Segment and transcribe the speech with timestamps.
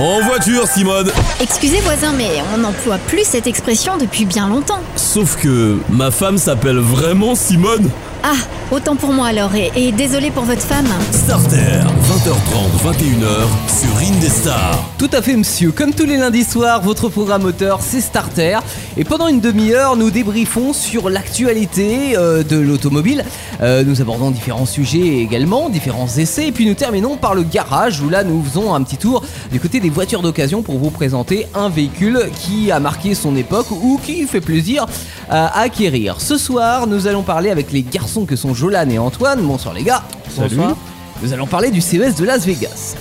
[0.00, 1.10] En voiture, Simone
[1.40, 4.80] Excusez voisin, mais on n'emploie plus cette expression depuis bien longtemps.
[4.96, 7.88] Sauf que ma femme s'appelle vraiment Simone
[8.24, 8.34] Ah,
[8.72, 10.88] autant pour moi alors, et, et désolé pour votre femme.
[11.12, 11.80] Starter,
[12.24, 14.82] 20h30, 21h, sur Indestar.
[14.96, 15.72] Tout à fait, monsieur.
[15.72, 18.60] Comme tous les lundis soirs, votre programme auteur, c'est Starter.
[18.96, 23.26] Et pendant une demi-heure, nous débriefons sur l'actualité euh, de l'automobile.
[23.60, 26.48] Euh, nous abordons différents sujets également, différents essais.
[26.48, 29.22] Et puis nous terminons par le garage, où là, nous faisons un petit tour
[29.52, 33.70] du côté des voitures d'occasion pour vous présenter un véhicule qui a marqué son époque
[33.70, 34.86] ou qui fait plaisir
[35.28, 36.22] à acquérir.
[36.22, 39.42] Ce soir, nous allons parler avec les garçons que sont Jolan et Antoine.
[39.42, 40.04] Bonsoir les gars.
[40.34, 40.56] Salut.
[40.56, 40.76] Bonsoir.
[41.22, 42.94] Nous allons parler du CES de Las Vegas,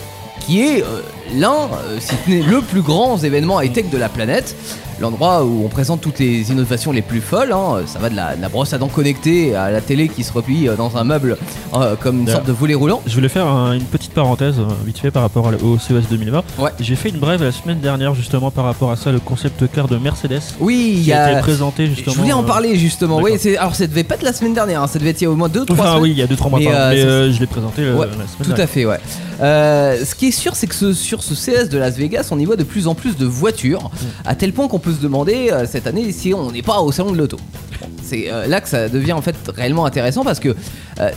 [0.45, 1.01] qui est euh,
[1.35, 4.55] l'un, euh, si ce n'est le plus grand événement high-tech de la planète.
[4.99, 7.51] L'endroit où on présente toutes les innovations les plus folles.
[7.51, 7.81] hein.
[7.87, 10.31] Ça va de la, de la brosse à dents connectée à la télé qui se
[10.31, 11.37] replie dans un meuble
[11.73, 13.01] euh, comme une sorte de volet roulant.
[13.07, 16.43] Je voulais faire un- une petite parenthèse euh, vite fait par rapport au CES 2020.
[16.59, 16.69] Ouais.
[16.79, 19.87] J'ai fait une brève la semaine dernière justement par rapport à ça, le concept car
[19.87, 22.13] de Mercedes Oui, il a été présenté justement.
[22.15, 23.19] Je voulais en euh, parler justement.
[23.21, 25.27] Oui, alors ça devait pas être la semaine dernière, hein, ça devait être il y
[25.27, 26.01] a au moins 2-3 Enfin semaines.
[26.01, 28.05] oui, il y a 2-3 mois, Mais, pardon, euh, mais euh, je l'ai présenté Ouais,
[28.07, 28.63] la semaine Tout dernière.
[28.63, 28.99] à fait, ouais.
[29.41, 32.39] Euh, ce qui est sûr, c'est que ce- sur ce CS de Las Vegas, on
[32.39, 33.89] y voit de plus en plus de voitures,
[34.25, 36.91] à tel point qu'on peut se demander euh, cette année si on n'est pas au
[36.91, 37.37] salon de l'auto.
[38.03, 40.55] C'est euh, là que ça devient en fait réellement intéressant parce que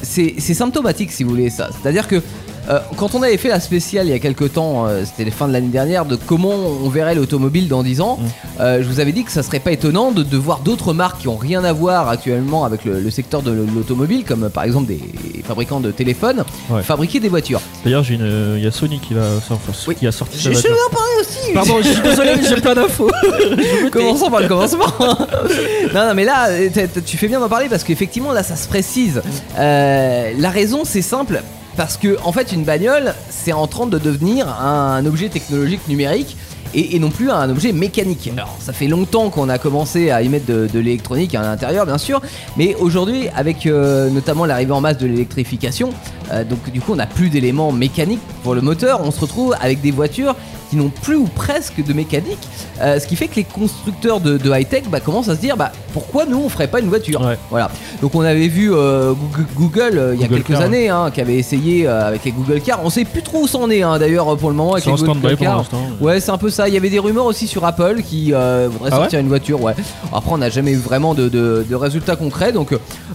[0.03, 1.69] c'est symptomatique si vous voulez ça.
[1.81, 2.23] C'est-à-dire que
[2.69, 5.31] euh, quand on avait fait la spéciale il y a quelques temps, euh, c'était les
[5.31, 6.51] fins de l'année dernière, de comment
[6.85, 8.19] on verrait l'automobile dans 10 ans,
[8.61, 11.21] euh, je vous avais dit que ça serait pas étonnant de, de voir d'autres marques
[11.21, 14.87] qui ont rien à voir actuellement avec le, le secteur de l'automobile, comme par exemple
[14.87, 15.01] des
[15.45, 16.83] fabricants de téléphones, Ouais.
[16.83, 17.61] fabriquer des voitures.
[17.85, 19.57] D'ailleurs, j'ai une- il y a Sony qui, va, enfin,
[19.89, 19.95] Oui.
[19.95, 20.71] qui a sorti sa Je voiture.
[20.73, 23.11] vais en parler aussi Pardon, je suis désolé, mais j'ai pas d'infos.
[23.93, 24.87] Commençons par le commencement.
[25.01, 28.57] non, non, mais là, t'as- t'as- tu fais bien d'en parler parce qu'effectivement, là, ça
[28.57, 29.23] se précise.
[29.59, 31.43] Euh, la raison, c'est simple.
[31.77, 36.37] Parce que, en fait, une bagnole, c'est en train de devenir un objet technologique numérique.
[36.75, 38.29] Et, non plus un objet mécanique.
[38.37, 41.87] Alors, ça fait longtemps qu'on a commencé à y mettre de, de l'électronique à l'intérieur,
[41.87, 42.21] bien sûr,
[42.59, 45.91] mais aujourd'hui, avec euh, notamment l'arrivée en masse de l'électrification,
[46.33, 49.01] euh, donc du coup, on n'a plus d'éléments mécaniques pour le moteur.
[49.05, 50.35] On se retrouve avec des voitures
[50.71, 52.41] qui n'ont plus ou presque de mécanique,
[52.81, 55.57] euh, ce qui fait que les constructeurs de, de high-tech bah, commencent à se dire
[55.57, 57.39] bah, pourquoi nous on ferait pas une voiture Ouais.
[57.51, 57.71] Voilà.
[58.03, 61.21] Donc on avait vu euh, Google, Google, il y a quelques Car, années hein, qui
[61.21, 62.81] avait essayé avec les Google Car.
[62.85, 64.97] On sait plus trop où c'en est hein, d'ailleurs pour le moment avec C'est les
[64.97, 65.57] Google stand-by pour Car.
[65.59, 65.79] l'instant.
[66.01, 66.67] Ouais, c'est un peu ça.
[66.67, 69.63] Il y avait des rumeurs aussi sur Apple qui voudrait Ah ouais sortir une voiture.
[69.63, 69.75] Ouais.
[70.13, 72.51] Après, on n'a jamais eu vraiment de, de- de résultats concrets.
[72.51, 72.71] Donc,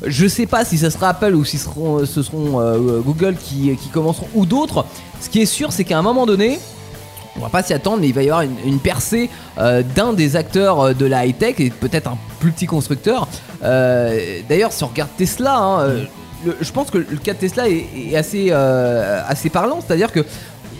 [0.07, 2.61] je sais pas si ça sera Apple ou si ce seront, ce seront
[3.01, 4.85] Google qui, qui commenceront ou d'autres.
[5.19, 6.59] Ce qui est sûr, c'est qu'à un moment donné.
[7.37, 10.11] On va pas s'y attendre, mais il va y avoir une, une percée euh, d'un
[10.11, 13.25] des acteurs euh, de la high-tech et peut-être un plus petit constructeur.
[13.63, 15.87] Euh, D'ailleurs, si on regarde Tesla, hein,
[16.45, 19.79] le- je pense que le cas de Tesla est, est assez, euh, assez parlant.
[19.85, 20.25] C'est-à-dire que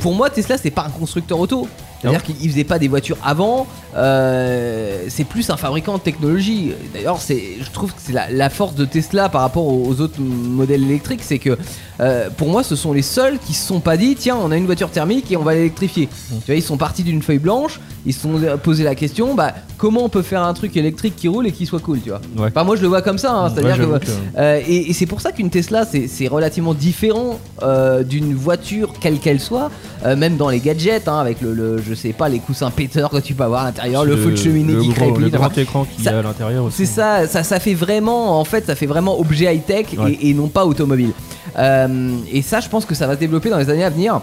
[0.01, 1.69] pour moi, Tesla, c'est pas un constructeur auto.
[2.01, 3.67] C'est-à-dire qu'il faisait pas des voitures avant.
[3.95, 6.73] euh, c'est plus un fabricant de technologie.
[6.93, 10.19] D'ailleurs, je trouve que c'est la, la force de Tesla par rapport aux, aux autres
[10.19, 11.57] modèles électriques, c'est que
[12.01, 14.57] euh, pour moi, ce sont les seuls qui se sont pas dit, tiens, on a
[14.57, 16.09] une voiture thermique et on va l'électrifier.
[16.29, 19.53] Tu vois, ils sont partis d'une feuille blanche, ils se sont posé la question, bah
[19.77, 22.21] comment on peut faire un truc électrique qui roule et qui soit cool, tu vois.
[22.37, 22.47] Ouais.
[22.49, 23.33] Enfin, moi, je le vois comme ça.
[23.33, 26.73] hein, c'est-à-dire Ouais, que que- euh, et, et c'est pour ça qu'une Tesla, c'est relativement
[26.73, 29.69] différent euh, d'une voiture quelle qu'elle soit,
[30.05, 33.09] euh, même dans les gadgets, hein, avec le, le- je sais pas, les coussins péteurs
[33.11, 35.33] que tu peux avoir à l'intérieur, le, feu de cheminée qui gros- Le crépite.
[35.33, 36.77] grand écran qui ça- est à l'intérieur aussi.
[36.77, 40.13] c'est ça, ça, ça fait vraiment, en fait, ça fait vraiment objet high-tech Ouais.
[40.21, 41.11] et, et non pas automobile.
[41.57, 41.87] Euh,
[42.31, 44.21] et ça, je pense que ça va se développer dans les années à venir.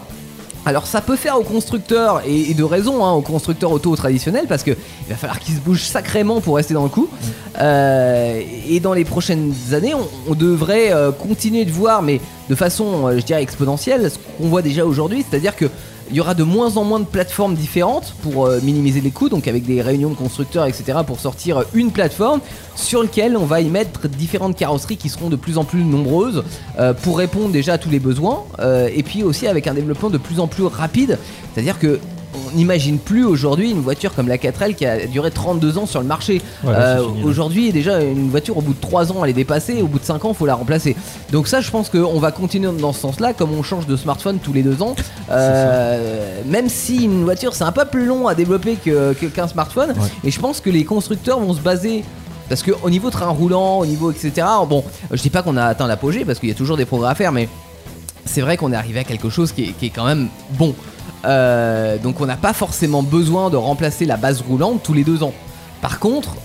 [0.65, 4.63] Alors ça peut faire aux constructeurs, et, de raison, hein, aux constructeurs auto traditionnels, parce
[4.63, 7.07] que il va falloir qu'ils se bougent sacrément pour rester dans le coup.
[7.59, 9.93] Euh, et dans les prochaines années,
[10.27, 12.19] on, devrait euh, continuer de voir, mais
[12.49, 15.65] de façon, euh, je dirais, exponentielle, ce qu'on voit déjà aujourd'hui, c'est-à-dire que
[16.09, 19.29] il y aura de moins en moins de plateformes différentes pour euh, minimiser les coûts,
[19.29, 22.41] donc avec des réunions de constructeurs, etc., pour sortir une plateforme
[22.75, 26.43] sur laquelle on va y mettre différentes carrosseries qui seront de plus en plus nombreuses
[26.79, 30.09] euh, pour répondre déjà à tous les besoins, euh, et puis aussi avec un développement
[30.09, 31.19] de plus en plus rapide,
[31.53, 31.99] c'est-à-dire que
[32.47, 35.99] on n'imagine plus aujourd'hui une voiture comme la 4L qui a duré 32 ans sur
[36.01, 36.41] le marché.
[36.63, 39.87] Ouais, Euh, aujourd'hui, déjà, une voiture au bout de 3 ans, elle est dépassée, au
[39.87, 40.95] bout de 5 ans, il faut la remplacer.
[41.31, 44.39] Donc ça, je pense qu'on va continuer dans ce sens-là, comme on change de smartphone
[44.39, 44.95] tous les 2 ans.
[45.31, 49.89] Euh, même si une voiture, c'est un peu plus long à développer que- qu'un smartphone.
[49.91, 50.07] Ouais.
[50.23, 52.03] Et je pense que les constructeurs vont se baser
[52.47, 54.45] parce que au niveau train roulant, au niveau etc.
[54.67, 57.09] Bon, je dis pas qu'on a atteint l'apogée parce qu'il y a toujours des progrès
[57.11, 57.47] à faire, mais
[58.25, 60.27] c'est vrai qu'on est arrivé à quelque chose qui est, qui est quand même
[60.57, 60.73] bon.
[61.25, 65.23] Euh, donc on n'a pas forcément besoin de remplacer la base roulante tous les deux
[65.23, 65.33] ans.
[65.81, 66.35] Par contre,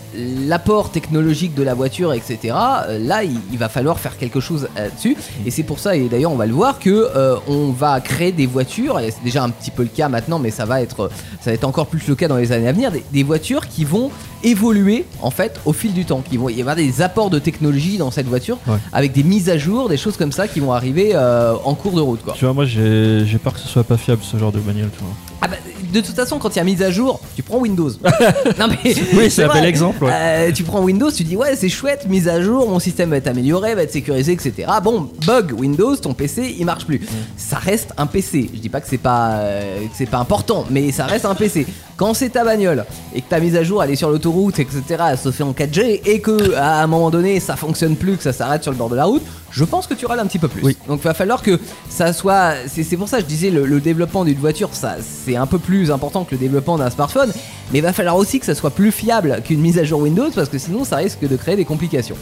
[0.46, 2.54] l'apport technologique de la voiture, etc.
[2.88, 5.16] euh, là, il, il va falloir faire quelque chose là-dessus.
[5.44, 8.30] Et c'est pour ça, et d'ailleurs, on va le voir que euh, on va créer
[8.32, 9.00] des voitures.
[9.00, 11.10] Et c'est déjà un petit peu le cas maintenant, mais ça va être,
[11.40, 12.92] ça va être encore plus le cas dans les années à venir.
[12.92, 14.10] Des, des voitures qui vont
[14.44, 16.20] évoluer en fait au fil du temps.
[16.28, 18.76] Qui vont, il va y avoir des apports de technologie dans cette voiture, Ouais.
[18.92, 21.92] avec des mises à jour, des choses comme ça qui vont arriver euh, en cours
[21.92, 22.34] de route, quoi.
[22.36, 24.90] Tu vois, moi j'ai j'ai peur que ce soit pas fiable ce genre de bagnole,
[24.96, 25.14] tu vois.
[25.44, 25.56] Ah bah,
[25.92, 27.90] de toute façon, quand il y a mise à jour, tu prends Windows.
[28.58, 30.10] non mais Oui, c'est un bel exemple, ouais.
[30.10, 33.18] Euh, tu prends Windows, tu dis ouais c'est chouette, mise à jour, mon système va
[33.18, 34.66] être amélioré, va être sécurisé, etc.
[34.82, 37.02] Bon, bug Windows, ton PC il marche plus.
[37.36, 38.50] Ça reste un PC.
[38.54, 41.34] Je dis pas que c'est pas euh, que c'est pas important, mais ça reste un
[41.34, 41.66] PC.
[41.96, 44.82] Quand c'est ta bagnole et que ta mise à jour elle est sur l'autoroute, etc.
[45.10, 48.22] Elle se fait en 4G et que à un moment donné ça fonctionne plus, que
[48.22, 50.40] ça s'arrête sur le bord de la route, je pense que tu râles un petit
[50.40, 50.62] peu plus.
[50.64, 50.76] Oui.
[50.88, 52.54] Donc il va falloir que ça soit.
[52.66, 55.58] C'est pour ça que je disais le, le développement d'une voiture, ça c'est un peu
[55.58, 57.32] plus important que le développement d'un smartphone,
[57.72, 60.30] mais il va falloir aussi que ça soit plus fiable qu'une mise à jour Windows
[60.34, 62.16] parce que sinon ça risque de créer des complications.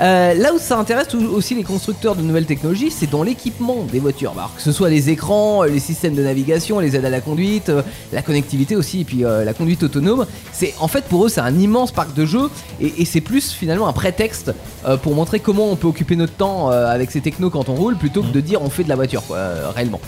[0.00, 3.98] Euh, là où ça intéresse aussi les constructeurs de nouvelles technologies, c'est dans l'équipement des
[3.98, 4.32] voitures.
[4.32, 7.68] Alors, que ce soit les écrans, les systèmes de navigation, les aides à la conduite,
[7.68, 10.24] euh, la connectivité aussi, puis euh, la conduite autonome.
[10.52, 12.48] C'est en fait pour eux c'est un immense parc de jeux
[12.80, 14.52] et, et c'est plus finalement un prétexte
[14.86, 17.74] euh, pour montrer comment on peut occuper notre temps euh, avec ces technos quand on
[17.74, 19.38] roule plutôt que de dire on fait de la voiture quoi,
[19.74, 20.00] réellement.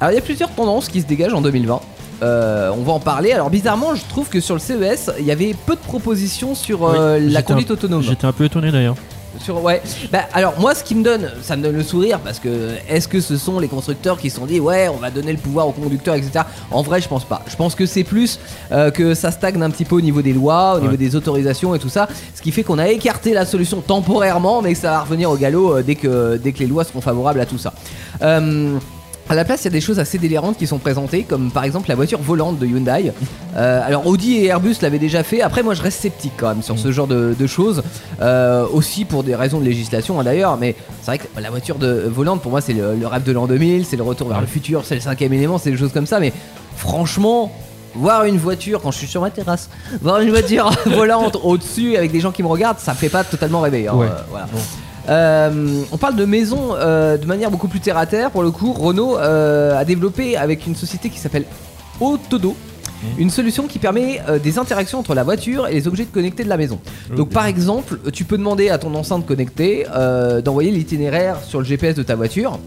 [0.00, 1.80] Alors il y a plusieurs tendances qui se dégagent en 2020.
[2.22, 3.32] Euh, on va en parler.
[3.32, 6.84] Alors bizarrement, je trouve que sur le CES, il y avait peu de propositions sur
[6.84, 8.02] euh, Oui, la conduite un- autonome.
[8.02, 8.96] J'étais un peu étonné d'ailleurs.
[9.42, 9.80] Sur ouais.
[10.12, 13.08] Bah alors moi ce qui me donne, ça me donne le sourire parce que est-ce
[13.08, 15.68] que ce sont les constructeurs qui se sont dit ouais on va donner le pouvoir
[15.68, 16.44] aux conducteurs etc.
[16.70, 17.42] En vrai je pense pas.
[17.48, 18.38] Je pense que c'est plus
[18.72, 20.96] euh, que ça stagne un petit peu au niveau des lois, au niveau Ouais.
[20.96, 24.72] des autorisations et tout ça, ce qui fait qu'on a écarté la solution temporairement mais
[24.72, 27.40] que ça va revenir au galop euh, dès que dès que les lois seront favorables
[27.40, 27.72] à tout ça.
[28.22, 28.78] Euh,
[29.28, 31.64] à la place, il y a des choses assez délirantes qui sont présentées, comme par
[31.64, 33.12] exemple la voiture volante de Hyundai.
[33.56, 35.40] Euh, alors Audi et Airbus l'avaient déjà fait.
[35.42, 37.82] Après, moi, je reste sceptique quand même sur ce genre de, de choses,
[38.20, 40.56] Euh, aussi pour des raisons de législation hein, d'ailleurs.
[40.58, 43.32] Mais c'est vrai que la voiture de volante, pour moi, c'est le, le rêve de
[43.32, 45.92] l'an 2000, c'est le retour vers le futur, c'est le cinquième élément, c'est des choses
[45.92, 46.20] comme ça.
[46.20, 46.32] Mais
[46.76, 47.50] franchement.
[47.94, 49.70] Voir une voiture quand je suis sur ma terrasse,
[50.02, 53.24] voir une voiture volante au-dessus avec des gens qui me regardent, ça me fait pas
[53.24, 53.88] totalement rêver.
[53.88, 54.06] hein, Ouais.
[54.06, 54.46] euh, voilà.
[55.08, 58.30] Euh, on parle de maison euh, de manière beaucoup plus terre à terre.
[58.30, 61.44] Pour le coup, Renault euh, a développé avec une société qui s'appelle
[62.00, 62.56] Autodo.
[63.16, 66.56] Une solution qui permet des interactions entre la voiture et les objets connectés de la
[66.56, 66.80] maison.
[67.16, 69.86] Donc par exemple, tu peux demander à ton enceinte connectée
[70.44, 72.58] d'envoyer l'itinéraire sur le GPS de ta voiture,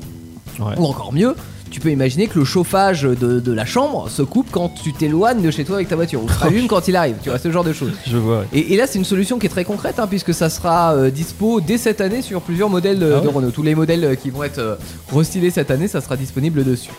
[0.60, 0.76] Ouais.
[0.78, 1.36] ou encore mieux,
[1.72, 5.42] tu peux imaginer que le chauffage de, de la chambre se coupe quand tu t'éloignes
[5.42, 7.50] de chez toi avec ta voiture, ou se rallume quand il arrive, tu vois, ce
[7.52, 7.94] genre de choses.
[8.06, 8.40] Je vois.
[8.42, 8.46] ouais.
[8.54, 11.10] Et, et là, c'est une solution qui est très concrète, hein, puisque ça sera euh,
[11.10, 13.52] dispo dès cette année sur plusieurs modèles euh, Ah ouais de Renault.
[13.52, 14.76] Tous les modèles euh, qui vont être euh,
[15.12, 16.92] restylés cette année, ça sera disponible dessus.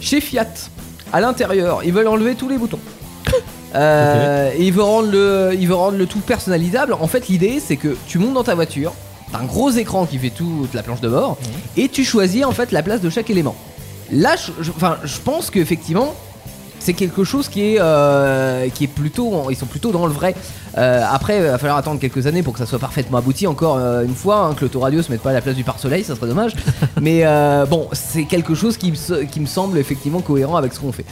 [0.00, 0.46] Chez Fiat,
[1.12, 2.78] à l'intérieur, ils veulent enlever tous les boutons.
[3.74, 6.92] Euh, Et ils veulent, rendre le, ils veulent rendre le tout personnalisable.
[6.92, 8.92] En fait, l'idée, c'est que tu montes dans ta voiture,
[9.32, 11.38] t'as un gros écran qui fait toute la planche de bord,
[11.78, 13.56] et tu choisis en fait la place de chaque élément.
[14.12, 16.14] Là, je, enfin, je pense qu'effectivement,
[16.78, 20.34] c'est quelque chose qui est, euh, qui est plutôt, ils sont plutôt dans le vrai.
[20.76, 23.46] Euh, après, il va falloir attendre quelques années pour que ça soit parfaitement abouti.
[23.46, 26.02] Encore euh, une fois, hein, que l'autoradio se mette pas à la place du pare-soleil,
[26.02, 26.54] ça serait dommage.
[27.00, 30.72] Mais euh, bon, c'est quelque chose qui me, se- qui me semble effectivement cohérent avec
[30.72, 31.04] ce qu'on fait.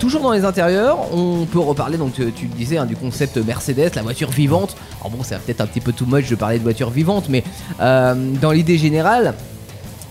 [0.00, 1.98] Toujours dans les intérieurs, on peut reparler.
[1.98, 4.74] Donc, tu, tu le disais hein, du concept Mercedes, la voiture vivante.
[5.00, 7.44] Alors bon, c'est peut-être un petit peu too much de parler de voiture vivante, mais
[7.78, 9.34] dans l'idée générale,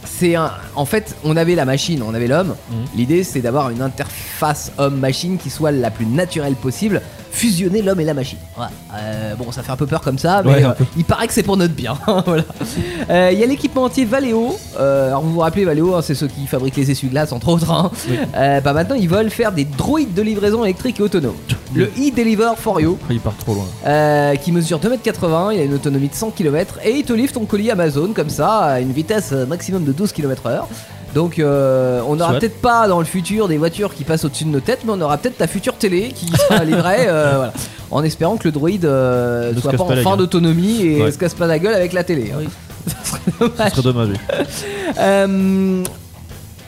[0.06, 0.52] c'est un.
[0.76, 2.56] En fait, on avait la machine, on avait l'homme.
[2.70, 2.78] Mhm.
[2.96, 7.02] L'idée, c'est d'avoir une interface homme-machine qui soit la plus naturelle possible,
[7.32, 8.38] fusionner l'homme et la machine.
[8.56, 8.72] Voilà.
[8.96, 11.34] Euh, bon, ça fait un peu peur comme ça, mais Ouais, euh, il paraît que
[11.34, 11.98] c'est pour notre bien.
[12.26, 12.44] voilà.
[13.10, 14.58] Euh, Il y a l'équipementier Valeo.
[14.80, 17.72] Euh, alors, vous vous rappelez Valeo, hein, c'est ceux qui fabriquent les essuie-glaces, entre autres.
[17.72, 17.92] hein.
[18.36, 21.36] Euh, bah maintenant, ils veulent faire des droïdes de livraison électrique et autonome.
[21.74, 22.98] Le e-Deliver for You.
[23.10, 23.66] Il part trop loin.
[23.86, 27.32] Euh, qui mesure 2m80, il a une autonomie de 100 km et il te livre
[27.34, 30.64] ton colis Amazon comme ça à une vitesse maximum de 12 km/h.
[31.16, 34.50] Donc euh, on n'aura peut-être pas dans le futur des voitures qui passent au-dessus de
[34.50, 37.54] nos têtes, mais on aura peut-être la future télé qui sera livrée, euh, voilà.
[37.92, 41.12] en espérant que le droïde euh, Ne soit pas en fin d'autonomie et Ouais.
[41.12, 42.32] se casse pas la gueule avec la télé.
[42.34, 42.48] hein.
[43.58, 44.16] Ça serait dommage.
[44.16, 44.28] serait
[45.28, 45.80] dommage.
[45.80, 45.84] oui.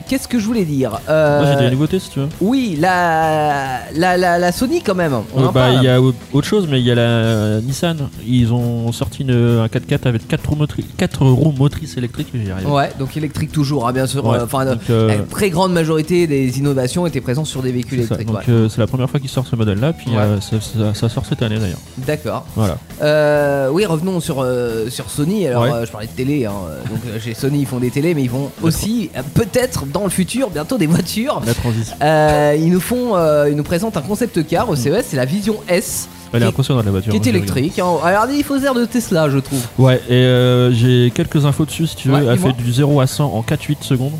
[0.04, 2.28] Euh, Qu'est-ce que je voulais dire Euh, Moi, j'ai des nouveautés si tu veux.
[2.40, 5.14] Oui, la, la, la, la Sony quand même.
[5.14, 7.96] Euh, bah, il y a au- autre chose, mais il y a la Nissan.
[8.26, 12.28] Ils ont sorti une- un 4x4 avec 4 roues, motri- quatre roues motrices électriques.
[12.66, 14.24] Ouais, donc électrique toujours, hein, bien sûr.
[14.26, 17.72] Ouais, euh, Enfin, donc, euh, la très grande majorité des innovations étaient présentes sur des
[17.72, 18.26] véhicules électriques.
[18.26, 18.42] Donc ouais.
[18.48, 20.18] euh, c'est la première fois qu'ils sortent ce modèle-là, puis Ouais.
[20.18, 21.78] euh, ça, ça- ça sort cette année d'ailleurs.
[21.98, 22.44] D'accord.
[22.56, 22.76] Voilà.
[23.02, 25.46] Euh, oui, revenons sur, euh, sur Sony.
[25.48, 26.44] Alors, euh, je parlais de télé.
[26.46, 29.22] hein, euh, donc, euh, chez Sony, ils font des télés, mais ils vont aussi, euh,
[29.34, 31.40] peut-être dans le futur, bientôt des voitures.
[31.46, 31.96] La transition.
[32.02, 35.24] Euh, ils nous font, euh, ils nous présentent un concept car au CES, c'est la
[35.24, 36.08] Vision S.
[36.32, 37.12] Elle est impressionnante la voiture.
[37.12, 37.78] qui est l'ai électrique.
[37.78, 37.86] hein.
[38.04, 39.60] Alors, il faut air de Tesla, je trouve.
[39.78, 42.14] Ouais, et euh, j'ai quelques infos dessus si tu veux.
[42.16, 44.12] Ouais, elle fait du 0 à 100 en 4-8 secondes.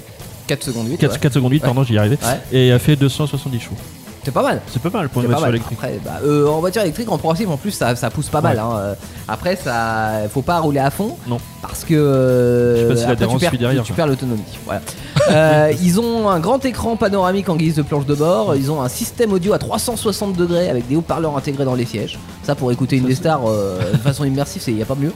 [0.47, 0.97] 4 secondes 8.
[0.99, 2.19] 4, 4 secondes 8, pardon, j'y arrivais.
[2.23, 2.41] Ouais.
[2.53, 3.75] Et elle fait 270 chevaux.
[4.25, 4.61] C'est pas mal.
[4.69, 5.79] C'est pas mal pour une voiture électrique.
[5.79, 8.57] Après, bah, euh, en voiture électrique, en principe, en plus, ça, ça pousse pas mal.
[8.57, 8.63] Ouais.
[8.63, 8.77] hein.
[8.77, 8.95] Euh,
[9.29, 11.17] Après, ça, faut pas rouler à fond.
[11.27, 11.39] Non.
[11.61, 13.97] Parce que euh, Je sais pas si après, tu perds, suit derrière, tu quoi.
[13.97, 14.43] perds l'autonomie.
[14.65, 14.81] Voilà.
[15.31, 18.55] Euh, ils ont un grand écran panoramique en guise de planche de bord.
[18.57, 22.19] Ils ont un système audio à 360 degrés avec des haut-parleurs intégrés dans les sièges.
[22.43, 25.13] Ça, pour écouter une des stars de façon immersive, il n'y a pas mieux.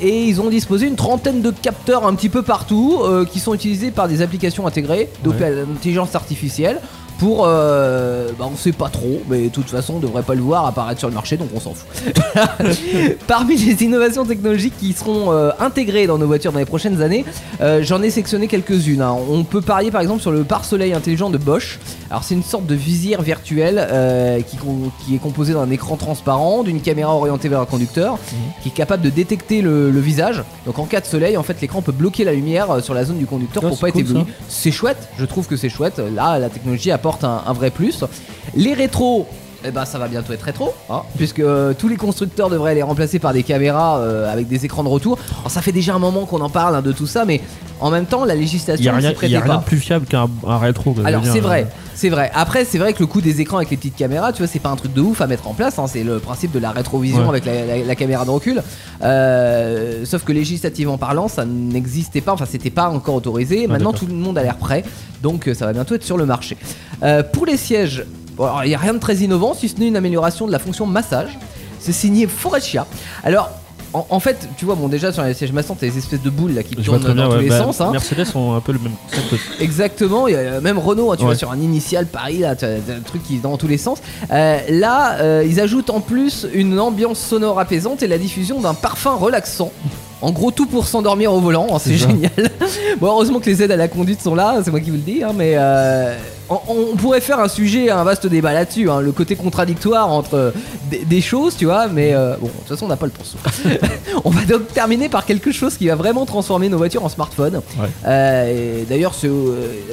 [0.00, 3.90] Et ils ont disposé une trentaine de capteurs un petit peu partout qui sont utilisés
[3.90, 6.78] par des applications intégrées d'intelligence artificielle
[7.22, 10.40] pour euh, bah on sait pas trop mais de toute façon on devrait pas le
[10.40, 11.86] voir apparaître sur le marché donc on s'en fout.
[13.28, 17.24] Parmi les innovations technologiques qui seront euh, intégrées dans nos voitures dans les prochaines années
[17.60, 19.16] euh, j'en ai sectionné quelques-unes hein.
[19.30, 21.78] on peut parier par exemple sur le pare-soleil intelligent de Bosch.
[22.10, 26.80] Alors c'est une sorte de visière virtuelle euh, qui, est composée d'un écran transparent d'une
[26.80, 28.18] caméra orientée vers un conducteur
[28.64, 30.42] qui est capable de détecter le, le visage.
[30.66, 33.18] Donc en cas de soleil en fait l'écran peut bloquer la lumière sur la zone
[33.18, 34.24] du conducteur Ah, pour c'est pas être ébloui.
[34.48, 36.02] C'est chouette, je trouve que c'est chouette.
[36.12, 38.04] Là, la technologie apporte un, un vrai plus.
[38.54, 39.26] Les rétros.
[39.64, 42.82] Eh ben, ça va bientôt être rétro, hein, puisque euh, tous les constructeurs devraient les
[42.82, 45.18] remplacer par des caméras euh, avec des écrans de retour.
[45.40, 47.40] Alors, ça fait déjà un moment qu'on en parle hein, de tout ça, mais
[47.80, 49.58] en même temps, la Il législation y a ne s'y rien, il y a rien
[49.58, 50.94] de plus fiable qu'un un rétro.
[51.04, 52.30] Alors c'est vrai, euh, c'est vrai.
[52.34, 54.58] Après c'est vrai que le coût des écrans avec les petites caméras, tu vois, c'est
[54.60, 55.78] pas un truc de ouf à mettre en place.
[55.78, 55.86] hein.
[55.88, 57.28] C'est le principe de la rétrovision Ouais.
[57.28, 58.62] avec la, la- la caméra de recul.
[59.16, 62.32] Euh, sauf que législativement parlant, ça n'existait pas.
[62.32, 63.66] Enfin, c'était pas encore autorisé.
[63.66, 63.94] Maintenant, Ah, d'accord.
[64.00, 64.84] tout le monde a l'air prêt,
[65.22, 66.56] donc ça va bientôt être sur le marché.
[67.32, 68.04] Pour les sièges,
[68.36, 70.52] bon, alors, il y a rien de très innovant, si ce n'est une amélioration de
[70.52, 71.38] la fonction massage.
[71.80, 72.86] C'est signé Forestia.
[73.24, 73.50] Alors.
[73.94, 76.30] En, en fait, tu vois, bon, déjà sur les sièges massants, t'as des espèces de
[76.30, 77.14] boules là qui Je tournent bien.
[77.14, 77.78] dans tous ouais, les bah, sens.
[77.82, 77.90] hein.
[77.92, 79.42] Mercedes ont un peu le même concept.
[79.60, 81.26] Exactement, il y a même Renault, hein, tu Ouais.
[81.26, 83.76] vois, sur un initial Paris, là, tu as un truc qui est dans tous les
[83.76, 83.98] sens.
[84.30, 88.72] Euh, là, euh, ils ajoutent en plus une ambiance sonore apaisante et la diffusion d'un
[88.72, 89.70] parfum relaxant.
[90.22, 92.30] En gros, tout pour s'endormir au volant, hein, c'est génial.
[93.00, 95.02] bon, heureusement que les aides à la conduite sont là, c'est moi qui vous le
[95.02, 96.14] dis, hein, mais euh,
[96.48, 96.58] on,
[96.92, 100.50] on pourrait faire un sujet, un vaste débat là-dessus, hein, le côté contradictoire entre euh,
[100.90, 103.12] des, des choses, tu vois, mais euh, bon, de toute façon, on n'a pas le
[103.12, 103.24] temps.
[104.24, 107.56] on va donc terminer par quelque chose qui va vraiment transformer nos voitures en smartphone.
[107.80, 107.88] Ouais.
[108.06, 109.26] Euh, et D'ailleurs, ce-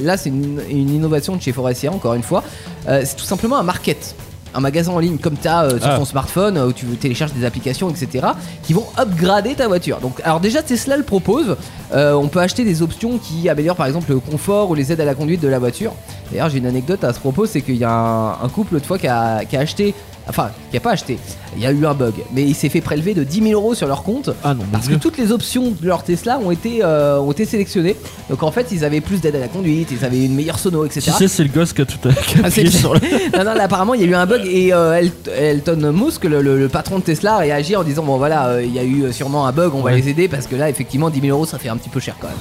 [0.04, 2.44] là, c'est une, une innovation de chez Forestia, encore une fois.
[2.88, 4.16] C'est tout simplement un market.
[4.54, 5.98] Un magasin en ligne comme tu as sur Ah.
[5.98, 8.28] ton smartphone euh, où tu télécharges des applications, etc.
[8.64, 10.00] qui vont upgrader ta voiture.
[10.00, 11.56] Donc, alors, déjà, Tesla le propose.
[11.94, 15.02] Euh, on peut acheter des options qui améliorent par exemple le confort ou les aides
[15.02, 15.92] à la conduite de la voiture.
[16.32, 18.86] D'ailleurs, j'ai une anecdote à ce propos c'est qu'il y a un, un couple l'autre
[18.86, 19.94] fois qui a, qui a acheté.
[20.30, 21.18] Enfin, qui a pas acheté.
[21.58, 22.14] Il y a eu un bug.
[22.34, 24.30] Mais il s'est fait prélever de 10 000 euros sur leur compte.
[24.44, 27.46] Ah non, Parce que toutes les options de leur Tesla ont été, euh, ont été
[27.46, 27.96] sélectionnées.
[28.30, 30.86] Donc en fait, ils avaient plus d'aide à la conduite, ils avaient une meilleure sono,
[30.86, 31.02] etc.
[31.06, 32.12] Tu sais, c'est le gosse qui a tout a
[32.44, 33.00] Ah, sur le.
[33.38, 36.26] non, non, là, apparemment, il y a eu un bug et euh, El- Elton Musk,
[36.26, 38.80] le, le- le patron de Tesla, a réagi en disant Bon, voilà, euh, il y
[38.80, 41.36] a eu sûrement un bug, on va les aider parce que là, effectivement, 10 000
[41.36, 42.38] euros, ça fait un petit peu cher quand même.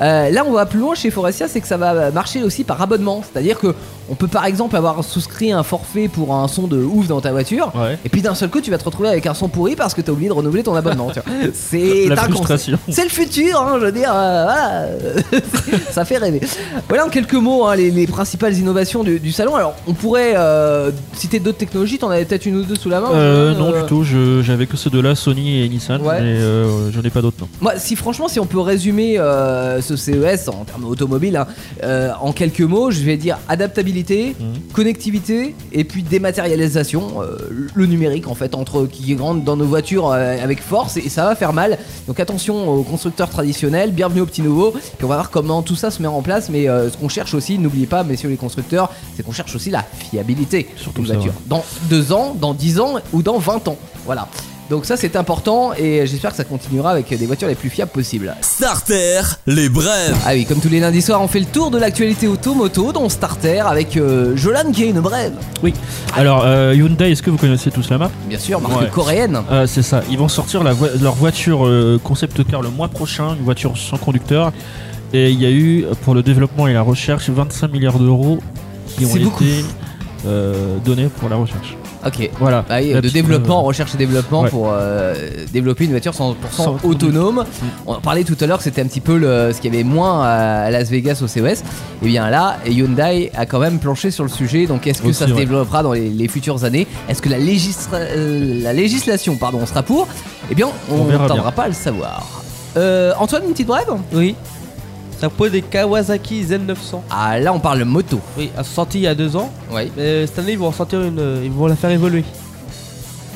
[0.00, 2.80] Euh, là, on va plus loin chez Forestia, c'est que ça va marcher aussi par
[2.80, 3.22] abonnement.
[3.22, 3.74] C'est-à-dire que
[4.10, 7.30] on peut par exemple avoir souscrit un forfait pour un son de ouf dans ta
[7.32, 7.70] voiture.
[7.76, 7.98] Ouais.
[8.04, 10.00] Et puis d'un seul coup, tu vas te retrouver avec un son pourri parce que
[10.00, 11.10] t'as oublié de renouveler ton abonnement.
[11.52, 12.08] C'est.
[12.88, 15.40] C'est le futur, hein, je veux dire, euh, voilà.
[15.90, 16.40] ça fait rêver.
[16.88, 19.54] Voilà en quelques mots hein, les, les principales innovations du, du salon.
[19.54, 23.00] Alors, on pourrait euh, citer d'autres technologies, t'en avais peut-être une ou deux sous la
[23.00, 23.10] main
[23.54, 24.04] non du tout,
[24.42, 26.20] j'avais que ceux de là, Sony et Nissan, Ouais.
[26.20, 26.38] mais
[26.92, 27.46] j'en ai pas d'autres.
[27.60, 29.18] Moi, si franchement, si on peut résumer
[29.96, 31.46] ce CES en termes automobiles hein,
[31.82, 34.60] euh, en quelques mots, je vais dire adaptabilité, Mhm.
[34.72, 37.36] connectivité et puis dématérialisation, euh,
[37.74, 41.24] le numérique en fait, entre qui rentre dans nos voitures euh, avec force et, ça
[41.24, 41.78] va faire mal.
[42.06, 44.70] Donc attention aux constructeurs traditionnels, bienvenue aux petits nouveaux.
[44.72, 46.48] Puis on va voir comment tout ça se met en place.
[46.50, 49.82] Mais ce qu'on cherche aussi, n'oubliez pas, messieurs les constructeurs, c'est qu'on cherche aussi la
[50.10, 51.32] fiabilité Surtout d'une ça, voiture.
[51.32, 51.40] ouais.
[51.48, 53.76] Dans deux ans, dans 10 ans ou dans 20 ans.
[54.06, 54.28] Voilà.
[54.70, 57.90] Donc ça c'est important et j'espère que ça continuera avec des voitures les plus fiables
[57.90, 58.34] possibles.
[58.40, 60.16] Starter, les brèves.
[60.24, 63.08] Ah oui, comme tous les lundis soirs, on fait le tour de l'actualité automoto dans
[63.08, 65.32] Starter avec euh, Jolan qui est une brève.
[65.64, 65.74] Oui.
[66.16, 68.12] Alors euh, Hyundai, est-ce que vous connaissez tous la marque?
[68.28, 68.88] Bien sûr, marque Ouais.
[68.88, 69.40] coréenne.
[69.50, 70.02] Euh, C'est ça.
[70.08, 73.96] Ils vont sortir la leur voiture euh, concept car le mois prochain, une voiture sans
[73.98, 74.52] conducteur.
[75.12, 78.38] Et il y a eu pour le développement et la recherche 25 milliards d'euros
[78.86, 79.64] qui ont été
[80.26, 81.76] euh, donnés pour la recherche.
[82.06, 82.30] Ok.
[82.38, 82.64] Voilà.
[82.68, 84.50] Bah de développement, recherche et développement ouais.
[84.50, 85.14] pour euh,
[85.52, 86.84] développer une voiture 100% Sans conduite.
[87.04, 87.44] autonome.
[87.86, 89.84] On parlait tout à l'heure que c'était un petit peu le, ce qu'il y avait
[89.84, 91.62] moins à Las Vegas au CES.
[92.02, 94.66] Et bien là, Hyundai a quand même planché sur le sujet.
[94.66, 95.38] Donc est-ce que Aussi, ça se ouais.
[95.40, 96.86] développera dans les, les futures années?
[97.08, 100.08] Est-ce que la, législa- euh, la législation pardon, sera pour?
[100.50, 102.26] Eh bien, on ne tardera pas à le savoir.
[102.76, 103.90] Euh, Antoine, une petite brève?
[104.12, 104.34] Oui.
[105.20, 107.00] Ça propose des Kawasaki Z900.
[107.10, 108.20] Ah là, on parle moto.
[108.38, 109.50] Oui, sont sorties il y a deux ans.
[109.70, 109.92] Oui.
[109.96, 111.18] Mais cette année, ils vont en sortir une.
[111.18, 112.24] euh, Ils vont la faire évoluer.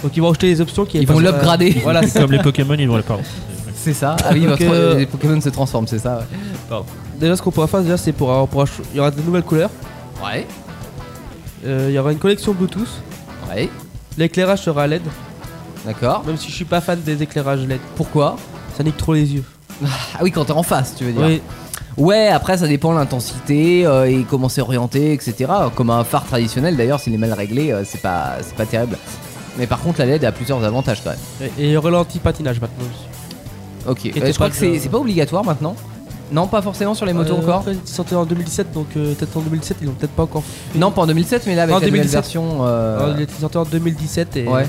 [0.03, 1.79] Donc ils vont acheter les options qui Ils vont l'upgrader.
[1.83, 2.21] Voilà, c'est ça.
[2.21, 3.23] Comme les Pokémon, ils vont les pardon.
[3.75, 4.17] C'est ça.
[4.25, 6.21] Ah oui, Donc, votre- euh, les Pokémon se transforment, c'est ça.
[6.71, 6.79] ouais.
[7.21, 9.21] Déjà, ce qu'on pourra faire, déjà, c'est pour, avoir- pour ach- il y aura de
[9.21, 9.71] nouvelles couleurs.
[10.25, 10.47] Ouais.
[11.67, 12.89] Euh, il y aura une connexion Bluetooth.
[13.51, 13.69] Ouais.
[14.17, 15.03] L'éclairage sera LED.
[15.85, 16.23] D'accord.
[16.27, 17.81] Même si je suis pas fan des éclairages LED.
[17.97, 18.37] Pourquoi?
[18.77, 19.45] Ça nique trop les yeux.
[20.15, 21.23] Ah oui, quand t'es en face, tu veux dire.
[21.27, 21.43] Oui.
[21.97, 25.47] Ouais, après ça dépend de l'intensité euh, et comment c'est orienté, etc.
[25.77, 28.99] Comme un phare traditionnel d'ailleurs, s'il est mal réglé, euh, c'est pas, c'est pas terrible.
[29.59, 31.51] Mais par contre, la LED a plusieurs avantages quand même.
[31.59, 33.91] Et, et ralenti patinage maintenant aussi.
[33.91, 35.77] Ok, Et Euh, je crois que c'est pas obligatoire maintenant
[36.33, 39.41] Non, pas forcément sur les motos Euh, encore ils sortaient en 2017, donc peut-être en
[39.41, 40.43] 2017, ils l'ont peut-être pas encore.
[40.73, 40.79] fait.
[40.79, 42.13] Non, pas en 2007, mais là avec En la nouvelle 2017.
[42.21, 42.59] version.
[42.67, 44.67] euh, Alors, il était sorti en 2017 et Ouais.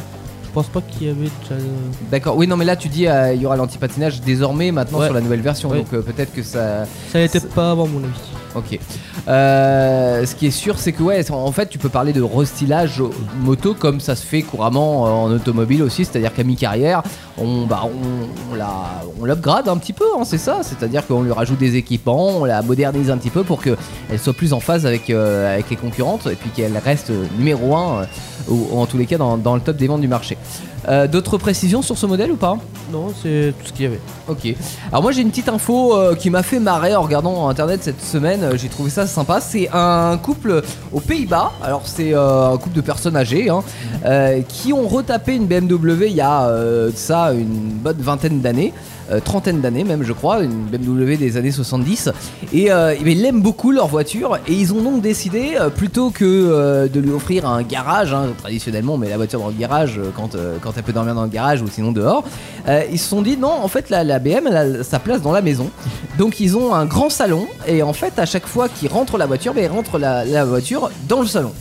[0.56, 1.62] Je pense pas qu'il y avait déjà.
[2.10, 5.06] D'accord, oui, non, mais là tu dis euh, il y aura l'antipatinage désormais maintenant Ouais.
[5.08, 6.86] sur la nouvelle version, donc euh, peut-être que ça.
[7.12, 8.14] Ça n'était pas avant mon avis.
[8.56, 8.80] Ok.
[9.28, 13.04] Euh, ce qui est sûr, c'est que ouais, en fait, tu peux parler de restylage
[13.42, 17.04] moto comme ça se fait couramment en automobile aussi, c'est-à-dire qu'à mi-carrière,
[17.38, 18.70] on, bah, on, on la,
[19.20, 20.60] on l'upgrade un petit peu, hein, c'est ça.
[20.62, 23.78] C'est-à-dire qu'on lui rajoute des équipements, on la modernise un petit peu pour qu'elle
[24.20, 27.76] soit plus en phase avec, euh, avec les concurrentes et puis qu'elle reste euh, numéro
[27.76, 28.04] 1
[28.50, 30.38] ou, ou en tous les cas dans, dans le top des ventes du marché.
[30.88, 32.58] Euh, D'autres précisions sur ce modèle ou pas?
[32.94, 34.00] Non, c'est tout ce qu'il y avait.
[34.28, 34.48] Ok.
[34.92, 38.02] Alors moi j'ai une petite info euh, qui m'a fait marrer en regardant internet cette
[38.04, 38.44] semaine.
[38.44, 39.42] Euh, J'ai trouvé ça sympa.
[39.42, 40.62] C'est un couple
[40.94, 41.54] aux Pays-Bas.
[41.64, 43.64] Alors c'est euh, un couple de personnes âgées hein,
[44.06, 46.92] euh, qui ont retapé une BMW il y a euh,
[47.34, 48.74] une bonne vingtaine d'années.
[49.12, 52.10] euh, trentaine d'années même je crois, une BMW des années 70
[52.54, 55.70] et euh, eh bien, ils aiment beaucoup leur voiture et ils ont donc décidé euh,
[55.70, 59.48] plutôt que euh, de lui offrir un garage hein, traditionnellement on met la voiture dans
[59.48, 62.24] le garage euh, quand, euh, elle peut dormir dans le garage ou sinon dehors
[62.68, 65.32] euh, ils se sont dit non en fait la, BM elle a sa place dans
[65.32, 65.70] la maison
[66.18, 69.26] donc ils ont un grand salon et en fait à chaque fois qu'ils rentrent la
[69.26, 71.52] voiture ben, ils rentrent la voiture dans le salon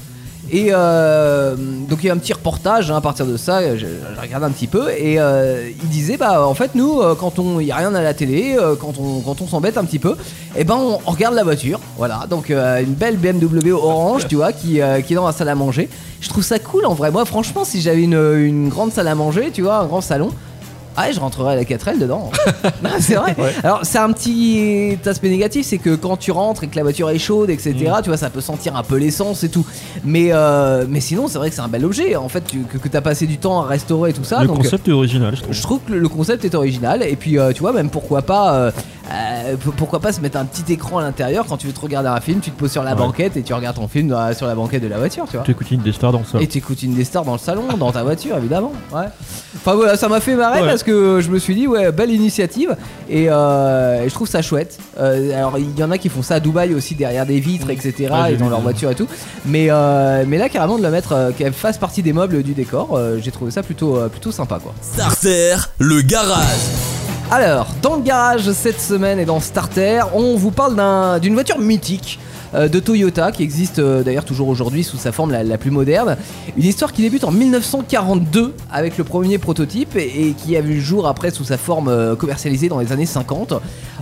[0.51, 3.87] et euh, donc il y a un petit reportage hein, à partir de ça, je,
[4.21, 7.61] regarde un petit peu et euh, il disait bah en fait nous euh, quand on
[7.61, 10.17] y a rien à la télé, quand on quand on s'embête un petit peu,
[10.57, 14.81] et ben on, regarde la voiture, voilà donc une belle BMW orange tu vois qui
[15.07, 15.89] qui est dans la salle à manger.
[16.21, 17.11] Je trouve ça cool en vrai.
[17.11, 20.31] Moi franchement si j'avais une, une grande salle à manger, tu vois un grand salon.
[20.96, 22.30] Ah, je rentrerai à la 4L dedans.
[23.00, 23.35] C'est vrai.
[23.62, 27.11] Alors, c'est un petit aspect négatif, c'est que quand tu rentres et que la voiture
[27.11, 29.66] est chaude, etc., tu vois, ça peut sentir un peu l'essence et tout.
[30.04, 32.14] Mais, euh, mais sinon, c'est vrai que c'est un bel objet.
[32.16, 34.40] En fait, tu, que, que t'as passé du temps à restaurer et tout ça.
[34.42, 35.52] le donc, concept est original, je trouve.
[35.54, 38.54] je trouve que le- concept est original et puis euh, tu vois même pourquoi pas
[38.54, 38.70] euh,
[39.11, 39.34] euh,
[39.76, 42.20] pourquoi pas se mettre un petit écran à l'intérieur quand tu veux te regarder un
[42.20, 42.96] film tu te poses sur la Ouais.
[42.98, 45.44] banquette et tu regardes ton film dans- sur la banquette de la voiture tu vois
[45.44, 46.40] Tu écoutes une des stars dans ça.
[46.40, 48.72] et t'écoutes une des stars dans le salon, dans ta voiture, évidemment.
[48.92, 49.07] Ouais.
[49.57, 50.68] Enfin voilà, ça m'a fait marrer Ouais.
[50.68, 52.76] parce que je me suis dit, ouais, belle initiative.
[53.09, 54.78] Et, euh, et je trouve ça chouette.
[54.98, 57.70] Euh, alors, il y en a qui font ça à Dubaï aussi, derrière des vitres,
[57.70, 58.09] etc.
[58.12, 59.07] Ont vu, leur voiture et tout.
[59.46, 62.52] Mais, euh, mais là, carrément, de la mettre, euh, qu'elle fasse partie des meubles du
[62.54, 64.74] décor, euh, j'ai trouvé ça plutôt, euh, plutôt sympa, quoi.
[64.83, 66.93] Starter, le garage.
[67.37, 71.59] Alors, dans le garage cette semaine et dans Starter, on vous parle d'un- d'une voiture
[71.59, 72.20] mythique
[72.55, 76.16] euh, de Toyota qui existe euh, d'ailleurs toujours aujourd'hui sous sa forme la, plus moderne.
[76.57, 80.75] Une histoire qui débute en 1942 avec le premier prototype et, et qui a vu
[80.75, 83.55] le jour après sous sa forme euh, commercialisée dans les années 50.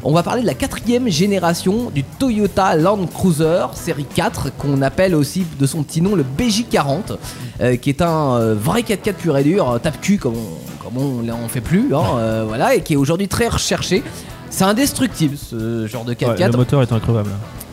[0.04, 5.14] On va parler de la quatrième génération du Toyota Land Cruiser série 4 qu'on appelle
[5.14, 7.16] aussi de son petit nom le BJ40
[7.60, 10.98] euh, qui est un euh, vrai 4x4 pur et dur, euh, tape-cul comme on, comme
[10.98, 14.02] on fait plus, hein, euh, voilà, et qui est aujourd'hui très recherché.
[14.50, 16.50] C'est indestructible ce genre de Ouais, 4x4.
[16.50, 17.30] le moteur est increvable.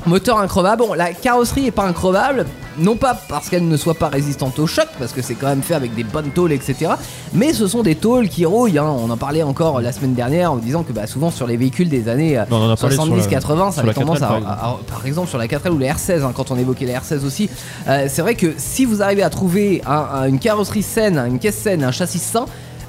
[0.10, 0.82] Moteur increvable.
[0.88, 2.45] Bon, la carrosserie est pas increvable,
[2.80, 5.62] non pas parce qu'elle ne soit pas résistante au choc, parce que c'est quand même
[5.62, 6.93] fait avec des bonnes tôles, etc.
[7.34, 8.80] Mais ce sont des tôles qui rouillent.
[8.80, 8.86] hein.
[8.88, 11.89] On en parlait encore la semaine dernière en disant que bah, souvent sur les véhicules
[11.89, 14.17] des années euh, Non, on en a parlé sur la- 70-80, ça sur avait tendance
[14.19, 14.48] 4L, à, par exemple.
[14.50, 17.00] à- à- par exemple sur la 4L ou la R16, hein, quand on évoquait la
[17.00, 17.48] R16 aussi.
[17.88, 21.38] euh, c'est vrai que si vous arrivez à trouver un- un- une carrosserie saine, une
[21.38, 22.45] caisse saine, un châssis sain,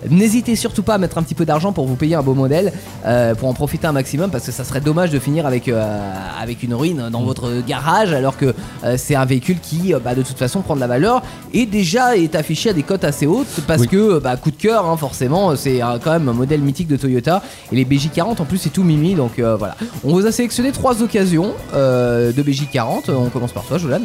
[0.09, 2.73] N'hésitez surtout pas à mettre un petit peu d'argent pour vous payer un beau modèle,
[3.05, 6.13] euh, pour en profiter un maximum, parce que ça serait dommage de finir avec, euh,
[6.41, 7.11] avec une ruine Mm.
[7.11, 10.75] dans votre garage, alors que euh, c'est un véhicule qui, bah, de toute façon, prend
[10.75, 13.89] de la valeur et déjà est affiché à des cotes assez hautes, parce Oui.
[13.89, 17.43] que, bah, coup de cœur, hein, forcément, c'est quand même un modèle mythique de Toyota.
[17.73, 19.77] Et les BJ40, en plus, c'est tout mimi, donc voilà.
[20.05, 23.11] On vous a sélectionné trois occasions de BJ40.
[23.11, 24.01] On commence par toi, Jolan.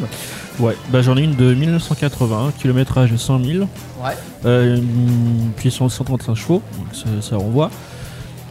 [0.58, 3.64] Ouais, bah j'en ai une de 1980, kilométrage 100 000,
[4.02, 4.80] Ouais.
[5.56, 7.70] puissance 135 chevaux, donc ça, renvoie.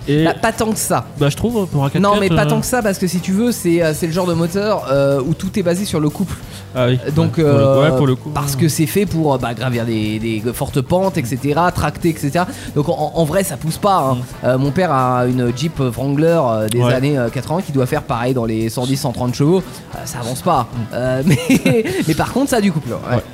[0.08, 1.04] Et Bah, pas tant que ça.
[1.20, 2.00] bah je trouve pour un 4x4.
[2.00, 4.06] Non, mais pas euh, tant que ça, parce que si tu veux, c'est euh, c'est
[4.06, 6.36] le genre de moteur euh, où tout est basé sur le couple.
[6.76, 7.00] Ah oui.
[7.16, 8.30] Donc, ouais, pour le- euh, ouais, pour le coup.
[8.30, 12.46] parce que c'est fait pour bah, gravir des, des fortes pentes, etc., tracter, etc.
[12.76, 14.12] Donc en, en vrai, ça pousse pas.
[14.12, 14.18] hein.
[14.44, 16.94] Euh, mon père a une Jeep Wrangler des Ouais.
[16.94, 19.64] années euh, 80 qui doit faire pareil dans les 110-130 chevaux.
[20.06, 20.68] Ça avance pas.
[20.94, 22.90] Euh, mais, mais par contre, ça a du couple.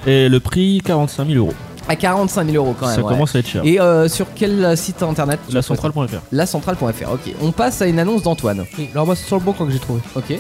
[0.08, 1.54] Et le prix 45 000 euros.
[1.92, 2.96] À 45 000 euros quand même.
[2.96, 3.08] Ça ouais.
[3.10, 3.62] commence à être cher.
[3.66, 6.18] Et euh, sur quel site internet La centrale.fr.
[6.32, 7.34] La centrale.fr, ok.
[7.42, 8.66] On passe à une annonce d'Antoine.
[8.78, 10.00] Oui, alors moi c'est sur le bon coin que j'ai trouvé.
[10.16, 10.32] Ok.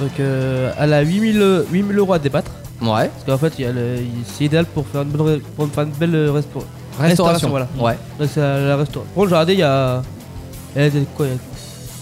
[0.00, 2.50] Donc euh, elle a 8000 euh, 8000 euros à débattre.
[2.82, 3.08] Ouais.
[3.08, 5.42] Parce qu'en fait, il y a le- il- c'est idéal pour faire une, bonne ré-
[5.56, 6.62] pour faire une belle euh, respo-
[7.00, 7.48] Restauration.
[7.50, 7.68] voilà.
[7.78, 7.96] Ouais.
[8.18, 9.12] Donc c'est la, la restauration.
[9.14, 10.02] Bon, j'ai regardé, il y a.
[10.74, 11.38] Il y a des- quoi, il y a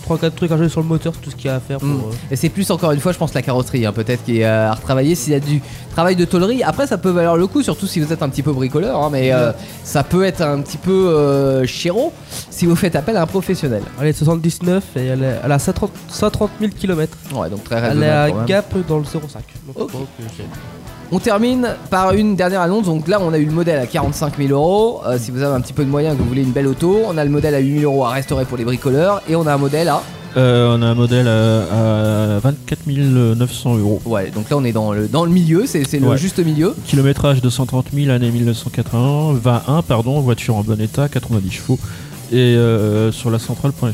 [0.07, 1.79] 3-4 trucs à changer sur le moteur, c'est tout ce qu'il y a à faire
[1.79, 1.89] pour.
[1.89, 1.93] Mm.
[2.11, 4.45] euh, Et c'est plus encore une fois, je pense, la carrosserie, hein, peut-être qui est
[4.45, 5.15] à retravailler.
[5.15, 5.63] S'il y a du
[5.93, 8.43] travail de tôlerie, après ça peut valoir le coup, surtout si vous êtes un petit
[8.43, 12.13] peu bricoleur, hein, mais euh, ça peut être un petit peu euh, chéro
[12.51, 13.83] si vous faites appel à un professionnel.
[14.01, 17.17] Elle est 79 et elle, est- elle a 130, 130 000 km.
[17.35, 18.31] Ouais, donc très Elle est à.
[18.47, 19.43] Gap dans le 05.
[19.77, 19.91] Donc,
[21.13, 22.87] On termine par une dernière annonce.
[22.87, 25.01] Donc là, on a eu le modèle à 45 000 euros.
[25.07, 26.99] Euh, si vous avez un petit peu de moyens, que vous voulez une belle auto,
[27.07, 29.47] on a le modèle à 8 000 euros à restaurer pour les bricoleurs, et on
[29.47, 30.03] a un modèle à.
[30.37, 34.01] Euh, on a un modèle à, à 24 900 euros.
[34.05, 35.65] Ouais, donc là, on est dans le dans le milieu.
[35.67, 36.19] C'est c'est le Ouais.
[36.19, 36.75] juste milieu.
[36.87, 41.79] Kilométrage de 130 000, année 1981, 21, pardon, voiture en bon état, 90 chevaux.
[42.33, 43.85] Et euh, sur la centrale.fr.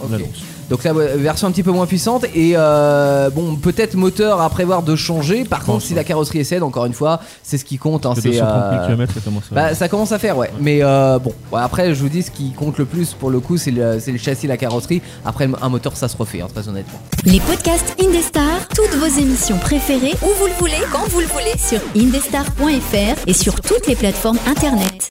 [0.00, 0.12] on Ok.
[0.14, 0.28] annonce.
[0.70, 4.82] Donc la version un petit peu moins puissante et euh, bon peut-être moteur à prévoir
[4.84, 5.44] de changer.
[5.44, 8.06] Par contre si la carrosserie est saine, encore une fois, c'est ce qui compte.
[8.06, 9.54] hein, c'est 230 000 euh, km, ça commence à.
[9.54, 10.50] bah, ça commence à faire ouais.
[10.60, 13.40] Mais euh, bon ouais, après je vous dis ce qui compte le plus pour le
[13.40, 15.02] coup c'est le, c'est le châssis, la carrosserie.
[15.24, 17.00] Après un moteur ça se refait hein, très honnêtement.
[17.24, 21.54] Les podcasts Indestar, toutes vos émissions préférées, où vous le voulez, quand vous le voulez,
[21.58, 25.10] sur indestar.fr et sur toutes les plateformes internet.